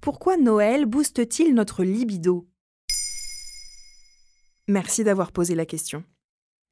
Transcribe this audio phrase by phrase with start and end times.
[0.00, 2.48] Pourquoi Noël booste-t-il notre libido?
[4.66, 6.04] Merci d'avoir posé la question.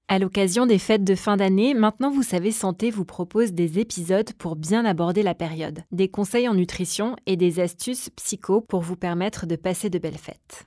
[0.08, 4.32] À l'occasion des fêtes de fin d'année, Maintenant vous savez santé vous propose des épisodes
[4.38, 8.96] pour bien aborder la période, des conseils en nutrition et des astuces psycho pour vous
[8.96, 10.64] permettre de passer de belles fêtes.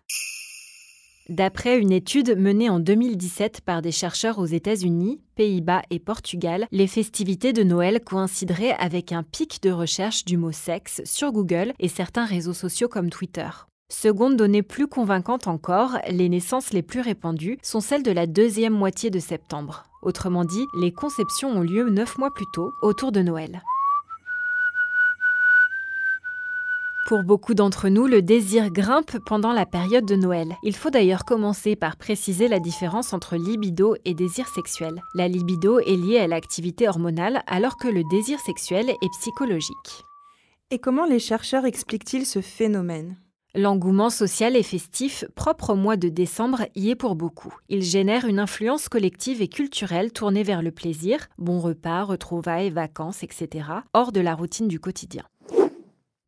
[1.31, 6.87] D'après une étude menée en 2017 par des chercheurs aux États-Unis, Pays-Bas et Portugal, les
[6.87, 11.87] festivités de Noël coïncideraient avec un pic de recherche du mot sexe sur Google et
[11.87, 13.47] certains réseaux sociaux comme Twitter.
[13.87, 18.73] Seconde donnée plus convaincante encore, les naissances les plus répandues sont celles de la deuxième
[18.73, 19.85] moitié de septembre.
[20.01, 23.61] Autrement dit, les conceptions ont lieu neuf mois plus tôt, autour de Noël.
[27.11, 30.55] Pour beaucoup d'entre nous, le désir grimpe pendant la période de Noël.
[30.63, 34.93] Il faut d'ailleurs commencer par préciser la différence entre libido et désir sexuel.
[35.13, 40.05] La libido est liée à l'activité hormonale alors que le désir sexuel est psychologique.
[40.69, 43.17] Et comment les chercheurs expliquent-ils ce phénomène?
[43.55, 47.53] L'engouement social et festif propre au mois de décembre y est pour beaucoup.
[47.67, 53.21] Il génère une influence collective et culturelle tournée vers le plaisir, bons repas, retrouvailles, vacances,
[53.21, 55.25] etc., hors de la routine du quotidien.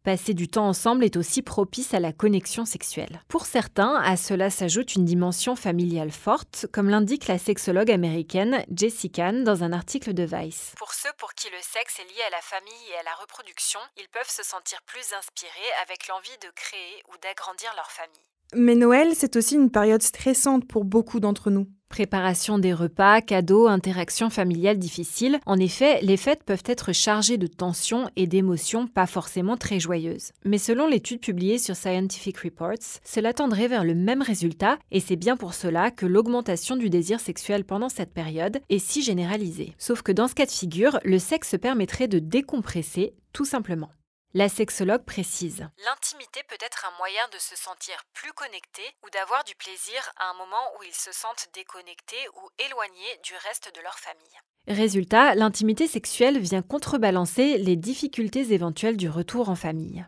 [0.03, 3.21] Passer du temps ensemble est aussi propice à la connexion sexuelle.
[3.29, 9.13] Pour certains, à cela s'ajoute une dimension familiale forte, comme l'indique la sexologue américaine Jessica
[9.13, 10.73] Kahn dans un article de Vice.
[10.77, 13.79] Pour ceux pour qui le sexe est lié à la famille et à la reproduction,
[13.95, 18.33] ils peuvent se sentir plus inspirés avec l'envie de créer ou d'agrandir leur famille.
[18.55, 21.67] Mais Noël, c'est aussi une période stressante pour beaucoup d'entre nous.
[21.93, 25.39] Préparation des repas, cadeaux, interactions familiales difficiles.
[25.45, 30.31] En effet, les fêtes peuvent être chargées de tensions et d'émotions pas forcément très joyeuses.
[30.43, 35.17] Mais selon l'étude publiée sur Scientific Reports, cela tendrait vers le même résultat et c'est
[35.17, 39.75] bien pour cela que l'augmentation du désir sexuel pendant cette période est si généralisée.
[39.77, 43.91] Sauf que dans ce cas de figure, le sexe permettrait de décompresser tout simplement.
[44.35, 49.43] La sexologue précise L'intimité peut être un moyen de se sentir plus connecté ou d'avoir
[49.43, 53.81] du plaisir à un moment où ils se sentent déconnectés ou éloignés du reste de
[53.81, 54.39] leur famille.
[54.67, 60.03] Résultat, l'intimité sexuelle vient contrebalancer les difficultés éventuelles du retour en famille.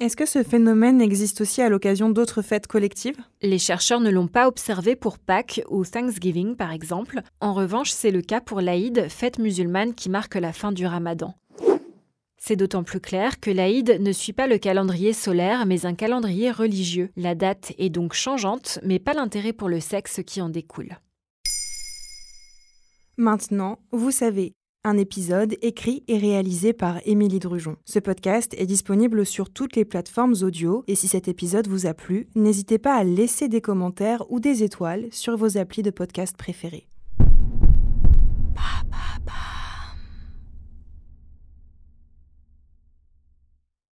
[0.00, 3.20] Est-ce que ce phénomène existe aussi à l'occasion d'autres fêtes collectives?
[3.42, 7.20] Les chercheurs ne l'ont pas observé pour Pâques ou Thanksgiving par exemple.
[7.42, 11.34] En revanche, c'est le cas pour l'Aïd, fête musulmane qui marque la fin du ramadan.
[12.48, 16.52] C'est d'autant plus clair que l'Aïd ne suit pas le calendrier solaire mais un calendrier
[16.52, 17.10] religieux.
[17.16, 20.96] La date est donc changeante, mais pas l'intérêt pour le sexe qui en découle.
[23.16, 24.52] Maintenant, vous savez,
[24.84, 27.78] un épisode écrit et réalisé par Émilie Drujon.
[27.84, 31.94] Ce podcast est disponible sur toutes les plateformes audio et si cet épisode vous a
[31.94, 36.36] plu, n'hésitez pas à laisser des commentaires ou des étoiles sur vos applis de podcast
[36.36, 36.86] préférés.